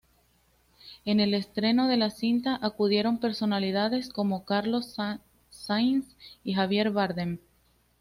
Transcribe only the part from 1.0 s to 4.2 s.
En el estreno de la cinta acudieron personalidades